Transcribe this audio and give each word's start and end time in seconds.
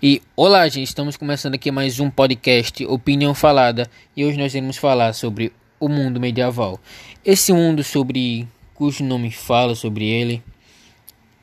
E 0.00 0.22
olá, 0.36 0.68
gente, 0.68 0.86
estamos 0.86 1.16
começando 1.16 1.54
aqui 1.54 1.72
mais 1.72 1.98
um 1.98 2.08
podcast 2.08 2.86
Opinião 2.86 3.34
Falada 3.34 3.90
e 4.16 4.24
hoje 4.24 4.38
nós 4.38 4.54
iremos 4.54 4.76
falar 4.76 5.12
sobre 5.12 5.52
o 5.80 5.88
mundo 5.88 6.20
medieval. 6.20 6.78
Esse 7.24 7.52
mundo 7.52 7.82
sobre 7.82 8.46
cujo 8.74 9.02
nome 9.02 9.32
fala 9.32 9.74
sobre 9.74 10.04
ele 10.06 10.40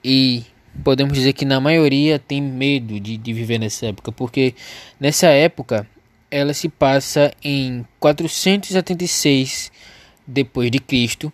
e 0.01 0.45
podemos 0.85 1.15
dizer 1.15 1.33
que 1.33 1.43
na 1.43 1.59
maioria 1.59 2.17
tem 2.17 2.41
medo 2.41 2.97
de, 2.97 3.17
de 3.17 3.33
viver 3.33 3.59
nessa 3.59 3.87
época, 3.87 4.09
porque 4.13 4.55
nessa 4.97 5.27
época 5.27 5.85
ela 6.31 6.53
se 6.53 6.69
passa 6.69 7.33
em 7.43 7.85
476 7.99 9.69
depois 10.25 10.71
de 10.71 10.79
Cristo 10.79 11.29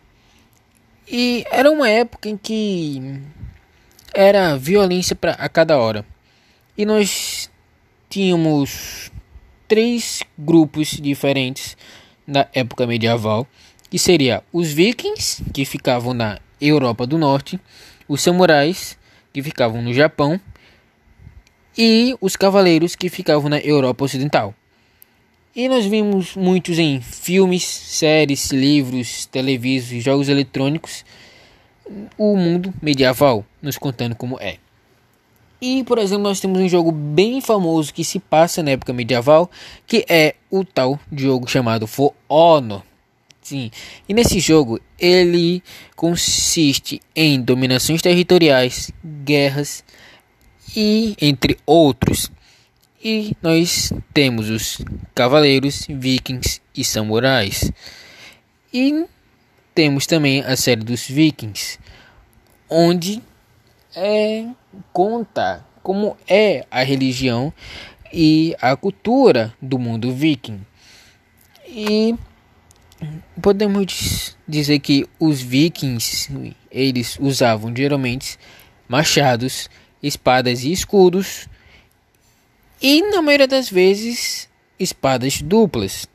e 1.07 1.45
era 1.51 1.69
uma 1.69 1.87
época 1.87 2.27
em 2.27 2.35
que 2.35 3.21
era 4.11 4.57
violência 4.57 5.15
para 5.15 5.33
a 5.33 5.47
cada 5.47 5.77
hora. 5.77 6.03
E 6.77 6.85
nós 6.85 7.49
tínhamos 8.09 9.11
três 9.67 10.21
grupos 10.37 10.89
diferentes 10.91 11.75
na 12.25 12.47
época 12.53 12.87
medieval, 12.87 13.45
que 13.89 13.99
seria 13.99 14.43
os 14.53 14.71
vikings, 14.71 15.43
que 15.53 15.65
ficavam 15.65 16.13
na 16.13 16.39
Europa 16.59 17.05
do 17.05 17.17
Norte, 17.17 17.59
os 18.07 18.21
samurais, 18.21 18.97
que 19.33 19.43
ficavam 19.43 19.81
no 19.81 19.93
Japão, 19.93 20.39
e 21.77 22.15
os 22.21 22.35
cavaleiros, 22.35 22.95
que 22.95 23.09
ficavam 23.09 23.49
na 23.49 23.59
Europa 23.59 24.05
Ocidental. 24.05 24.53
E 25.53 25.67
nós 25.67 25.85
vimos 25.85 26.35
muitos 26.35 26.79
em 26.79 27.01
filmes, 27.01 27.63
séries, 27.63 28.51
livros, 28.51 29.25
televisões, 29.25 30.03
jogos 30.03 30.29
eletrônicos, 30.29 31.03
o 32.17 32.37
mundo 32.37 32.73
medieval, 32.81 33.45
nos 33.61 33.77
contando 33.77 34.15
como 34.15 34.39
é. 34.39 34.57
E, 35.61 35.83
por 35.83 35.99
exemplo, 35.99 36.23
nós 36.23 36.39
temos 36.39 36.59
um 36.59 36.67
jogo 36.67 36.91
bem 36.91 37.39
famoso 37.39 37.93
que 37.93 38.03
se 38.03 38.17
passa 38.17 38.63
na 38.63 38.71
época 38.71 38.91
medieval, 38.91 39.49
que 39.85 40.03
é 40.09 40.35
o 40.49 40.65
tal 40.65 40.99
jogo 41.11 41.47
chamado 41.47 41.85
For 41.85 42.13
Honor. 42.27 42.81
Sim. 43.43 43.69
E 44.09 44.13
nesse 44.13 44.39
jogo, 44.39 44.79
ele 44.99 45.61
consiste 45.95 46.99
em 47.15 47.39
dominações 47.39 48.01
territoriais, 48.01 48.91
guerras 49.23 49.83
e 50.75 51.15
entre 51.21 51.57
outros. 51.65 52.31
E 53.03 53.35
nós 53.41 53.91
temos 54.13 54.49
os 54.49 54.79
cavaleiros, 55.13 55.85
vikings 55.89 56.61
e 56.75 56.83
samurais. 56.83 57.71
E 58.73 59.05
temos 59.75 60.05
também 60.05 60.41
a 60.41 60.55
série 60.55 60.83
dos 60.83 61.07
vikings, 61.07 61.79
onde 62.69 63.21
é, 63.95 64.45
conta 64.93 65.65
como 65.83 66.17
é 66.27 66.65
a 66.69 66.83
religião 66.83 67.53
e 68.13 68.55
a 68.61 68.75
cultura 68.75 69.53
do 69.61 69.79
mundo 69.79 70.13
viking. 70.13 70.61
E 71.67 72.15
podemos 73.41 74.37
dizer 74.47 74.79
que 74.79 75.07
os 75.19 75.41
vikings 75.41 76.55
eles 76.69 77.17
usavam 77.19 77.73
geralmente 77.75 78.37
machados, 78.87 79.69
espadas 80.03 80.63
e 80.63 80.71
escudos 80.71 81.47
e 82.81 83.01
na 83.11 83.21
maioria 83.21 83.47
das 83.47 83.69
vezes 83.69 84.49
espadas 84.79 85.41
duplas. 85.41 86.07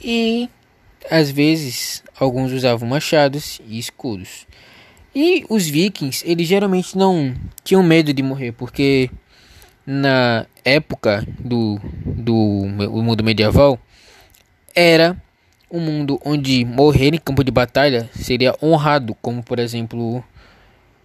E 0.00 0.48
às 1.10 1.30
vezes 1.30 2.02
alguns 2.18 2.52
usavam 2.52 2.88
machados 2.88 3.60
e 3.66 3.78
escudos. 3.78 4.46
E 5.14 5.44
os 5.48 5.66
vikings, 5.66 6.24
eles 6.26 6.48
geralmente 6.48 6.96
não 6.96 7.34
tinham 7.62 7.82
medo 7.82 8.14
de 8.14 8.22
morrer, 8.22 8.52
porque 8.52 9.10
na 9.86 10.46
época 10.64 11.26
do, 11.38 11.78
do 12.04 12.32
mundo 13.02 13.22
medieval 13.22 13.78
era 14.74 15.20
um 15.70 15.80
mundo 15.80 16.20
onde 16.24 16.64
morrer 16.64 17.14
em 17.14 17.18
campo 17.18 17.44
de 17.44 17.50
batalha 17.50 18.08
seria 18.14 18.54
honrado, 18.62 19.14
como 19.20 19.42
por 19.42 19.58
exemplo 19.58 20.24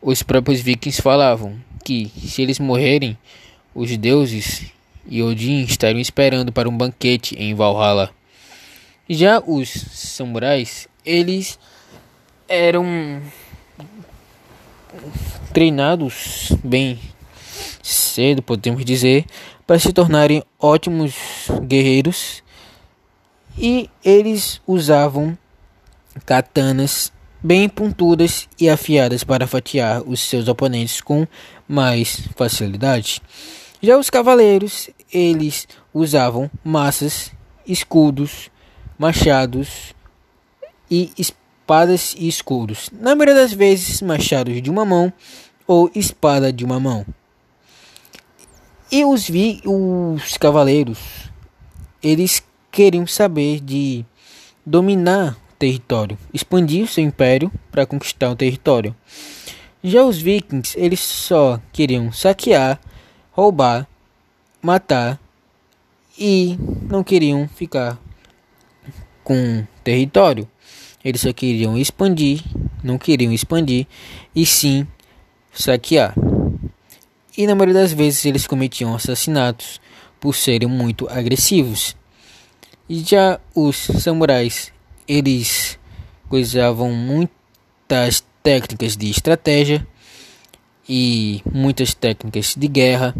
os 0.01 0.23
próprios 0.23 0.61
vikings 0.61 1.01
falavam 1.01 1.57
que 1.83 2.11
se 2.17 2.41
eles 2.41 2.59
morrerem, 2.59 3.17
os 3.73 3.95
deuses 3.97 4.71
e 5.07 5.23
Odin 5.23 5.61
estariam 5.61 6.01
esperando 6.01 6.51
para 6.51 6.67
um 6.67 6.77
banquete 6.77 7.35
em 7.35 7.55
Valhalla. 7.55 8.11
Já 9.09 9.39
os 9.39 9.69
samurais, 9.69 10.87
eles 11.05 11.57
eram 12.47 13.21
treinados 15.53 16.51
bem 16.63 16.99
cedo, 17.81 18.41
podemos 18.41 18.83
dizer, 18.85 19.25
para 19.65 19.79
se 19.79 19.91
tornarem 19.91 20.43
ótimos 20.59 21.15
guerreiros 21.63 22.43
e 23.57 23.89
eles 24.03 24.61
usavam 24.67 25.37
katanas 26.25 27.11
bem 27.41 27.69
pontudas 27.69 28.47
e 28.59 28.69
afiadas 28.69 29.23
para 29.23 29.47
fatiar 29.47 30.01
os 30.03 30.19
seus 30.19 30.47
oponentes 30.47 31.01
com 31.01 31.27
mais 31.67 32.27
facilidade. 32.35 33.21
Já 33.81 33.97
os 33.97 34.09
cavaleiros, 34.09 34.89
eles 35.11 35.67
usavam 35.93 36.49
massas, 36.63 37.31
escudos, 37.65 38.49
machados 38.97 39.93
e 40.89 41.11
espadas 41.17 41.46
espadas 41.67 42.15
e 42.17 42.29
escudos, 42.29 42.89
na 42.93 43.13
maioria 43.13 43.35
das 43.35 43.51
vezes 43.51 44.01
machados 44.01 44.61
de 44.61 44.71
uma 44.71 44.85
mão 44.85 45.11
ou 45.67 45.91
espada 45.93 46.53
de 46.53 46.63
uma 46.63 46.79
mão. 46.79 47.05
E 48.89 49.03
os, 49.03 49.27
vi, 49.27 49.61
os 49.65 50.37
cavaleiros, 50.37 50.97
eles 52.01 52.41
queriam 52.71 53.05
saber 53.05 53.59
de 53.59 54.05
dominar 54.65 55.33
o 55.33 55.55
território, 55.59 56.17
expandir 56.33 56.87
seu 56.87 57.03
império 57.03 57.51
para 57.69 57.85
conquistar 57.85 58.31
o 58.31 58.35
território. 58.35 58.95
Já 59.83 60.05
os 60.05 60.21
vikings, 60.21 60.79
eles 60.79 61.01
só 61.01 61.59
queriam 61.73 62.13
saquear, 62.13 62.79
roubar, 63.33 63.85
matar 64.61 65.19
e 66.17 66.57
não 66.83 67.03
queriam 67.03 67.45
ficar 67.45 67.99
com 69.21 69.67
território. 69.83 70.47
Eles 71.03 71.21
só 71.21 71.31
queriam 71.31 71.77
expandir, 71.77 72.43
não 72.83 72.97
queriam 72.97 73.31
expandir, 73.31 73.87
e 74.35 74.45
sim 74.45 74.87
saquear. 75.53 76.13
E 77.37 77.45
na 77.45 77.53
maioria 77.53 77.81
das 77.81 77.93
vezes 77.93 78.25
eles 78.25 78.47
cometiam 78.47 78.95
assassinatos 78.95 79.79
por 80.19 80.35
serem 80.35 80.67
muito 80.67 81.07
agressivos. 81.09 81.95
E 82.89 82.99
já 82.99 83.39
os 83.53 83.75
samurais, 83.77 84.71
eles 85.07 85.77
usavam 86.31 86.91
muitas 86.91 88.23
técnicas 88.41 88.97
de 88.97 89.09
estratégia 89.09 89.85
e 90.87 91.41
muitas 91.53 91.93
técnicas 91.93 92.55
de 92.57 92.67
guerra. 92.67 93.15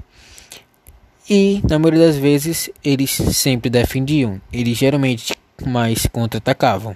E 1.30 1.62
na 1.70 1.78
maioria 1.78 2.08
das 2.08 2.16
vezes 2.16 2.70
eles 2.84 3.12
sempre 3.12 3.70
defendiam, 3.70 4.42
eles 4.52 4.78
geralmente 4.78 5.36
mais 5.66 6.06
contra-atacavam. 6.06 6.96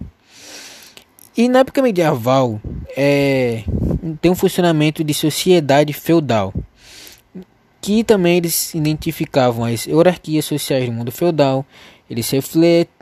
E 1.35 1.47
na 1.47 1.59
época 1.59 1.81
medieval 1.81 2.59
é, 2.95 3.63
tem 4.21 4.31
um 4.31 4.35
funcionamento 4.35 5.03
de 5.03 5.13
sociedade 5.13 5.93
feudal, 5.93 6.53
que 7.79 8.03
também 8.03 8.37
eles 8.37 8.75
identificavam 8.75 9.63
as 9.63 9.85
hierarquias 9.85 10.43
sociais 10.43 10.85
do 10.85 10.91
mundo 10.91 11.09
feudal, 11.11 11.65
eles 12.09 12.29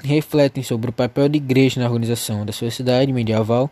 refletem 0.04 0.62
sobre 0.62 0.92
o 0.92 0.94
papel 0.94 1.28
da 1.28 1.38
igreja 1.38 1.82
na 1.82 1.88
organização 1.88 2.46
da 2.46 2.54
sociedade 2.54 3.12
medieval, 3.12 3.68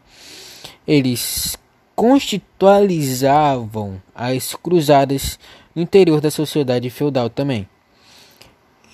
eles 0.87 1.55
constitucionalizavam 1.95 4.01
as 4.15 4.55
cruzadas 4.55 5.37
no 5.75 5.83
interior 5.83 6.19
da 6.19 6.31
sociedade 6.31 6.89
feudal 6.89 7.29
também. 7.29 7.69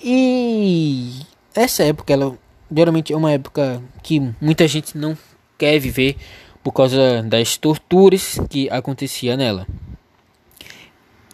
E 0.02 1.22
essa 1.54 1.84
época 1.84 2.12
ela 2.12 2.36
geralmente 2.74 3.14
é 3.14 3.16
uma 3.16 3.32
época 3.32 3.82
que 4.02 4.20
muita 4.40 4.68
gente 4.68 4.98
não 4.98 5.16
quer 5.58 5.78
viver 5.78 6.16
por 6.62 6.72
causa 6.72 7.22
das 7.22 7.56
torturas 7.56 8.38
que 8.48 8.70
acontecia 8.70 9.36
nela. 9.36 9.66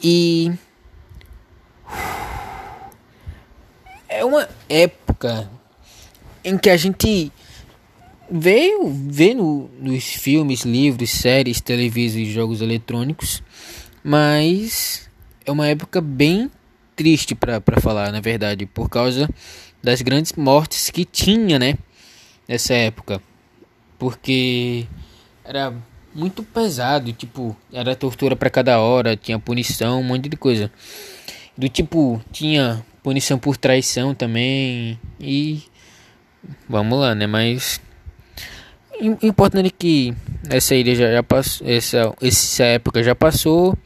E 0.03 0.51
é 4.09 4.25
uma 4.25 4.49
época 4.69 5.49
em 6.43 6.59
que 6.59 6.69
a 6.69 6.77
gente 6.77 7.31
veio 8.31 8.93
vê 9.09 9.35
no, 9.35 9.71
nos 9.79 10.05
filmes, 10.05 10.63
livros, 10.63 11.11
séries, 11.11 11.61
televisões 11.61 12.29
e 12.29 12.33
jogos 12.33 12.61
eletrônicos, 12.61 13.43
mas 14.03 15.09
é 15.45 15.53
uma 15.53 15.69
época 15.69 16.01
bem 16.01 16.51
triste 16.97 17.35
para 17.35 17.81
falar, 17.81 18.11
na 18.11 18.21
verdade, 18.21 18.67
por 18.67 18.89
causa 18.89 19.29
das 19.83 20.03
grandes 20.03 20.33
mortes 20.33 20.91
que 20.91 21.05
tinha, 21.05 21.59
né, 21.59 21.77
nessa 22.49 22.75
época 22.75 23.23
porque 24.01 24.87
era 25.45 25.75
muito 26.15 26.43
pesado, 26.43 27.13
tipo, 27.13 27.55
era 27.71 27.95
tortura 27.95 28.35
para 28.35 28.49
cada 28.49 28.81
hora, 28.81 29.15
tinha 29.15 29.39
punição, 29.39 30.01
um 30.01 30.03
monte 30.03 30.29
de 30.29 30.37
coisa. 30.39 30.73
Do 31.57 31.69
tipo, 31.69 32.21
tinha 32.33 32.83
punição 33.03 33.39
por 33.39 33.59
traição 33.59 34.15
também 34.15 34.99
e 35.21 35.63
vamos 36.67 36.99
lá, 36.99 37.15
né? 37.15 37.27
Mas 37.27 37.79
importante 39.01 39.67
é 39.67 39.71
que 39.71 40.15
essa 40.49 40.75
ilha 40.75 40.95
já, 40.95 41.13
já 41.13 41.23
passou, 41.23 41.69
essa, 41.69 42.15
essa 42.23 42.65
época 42.65 43.03
já 43.03 43.15
passou 43.15 43.77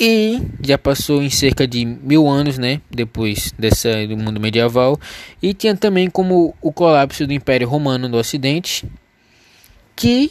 e 0.00 0.40
já 0.62 0.78
passou 0.78 1.20
em 1.20 1.28
cerca 1.28 1.66
de 1.66 1.84
mil 1.84 2.28
anos, 2.28 2.56
né? 2.56 2.80
Depois 2.88 3.52
dessa 3.58 4.06
do 4.06 4.16
mundo 4.16 4.38
medieval 4.38 4.98
e 5.42 5.52
tinha 5.52 5.76
também 5.76 6.08
como 6.08 6.54
o 6.62 6.72
colapso 6.72 7.26
do 7.26 7.32
Império 7.32 7.68
Romano 7.68 8.08
do 8.08 8.16
Ocidente 8.16 8.86
que 9.96 10.30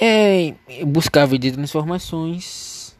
é, 0.00 0.52
buscava 0.84 1.38
de 1.38 1.52
transformações 1.52 2.96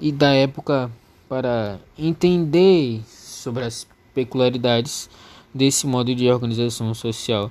e 0.00 0.12
da 0.12 0.32
época 0.32 0.88
para 1.28 1.80
entender 1.98 3.00
sobre 3.08 3.64
as 3.64 3.88
peculiaridades 4.14 5.10
desse 5.52 5.84
modo 5.84 6.14
de 6.14 6.30
organização 6.30 6.94
social. 6.94 7.50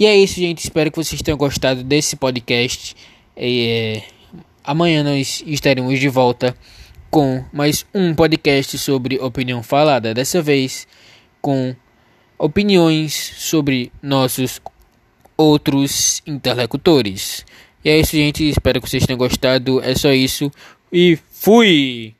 E 0.00 0.06
é 0.06 0.16
isso, 0.16 0.34
gente. 0.34 0.64
Espero 0.64 0.90
que 0.90 0.96
vocês 0.96 1.22
tenham 1.22 1.38
gostado 1.38 1.84
desse 1.84 2.16
podcast. 2.16 2.96
É, 3.36 4.02
amanhã 4.68 5.02
nós 5.02 5.42
estaremos 5.46 5.98
de 5.98 6.10
volta 6.10 6.54
com 7.10 7.42
mais 7.50 7.86
um 7.94 8.14
podcast 8.14 8.76
sobre 8.76 9.18
opinião 9.18 9.62
falada. 9.62 10.12
Dessa 10.12 10.42
vez 10.42 10.86
com 11.40 11.74
opiniões 12.38 13.14
sobre 13.14 13.90
nossos 14.02 14.60
outros 15.38 16.20
interlocutores. 16.26 17.46
E 17.82 17.88
é 17.88 17.98
isso, 17.98 18.12
gente. 18.12 18.46
Espero 18.46 18.78
que 18.82 18.90
vocês 18.90 19.06
tenham 19.06 19.16
gostado. 19.16 19.80
É 19.82 19.94
só 19.94 20.12
isso. 20.12 20.50
E 20.92 21.18
fui! 21.30 22.17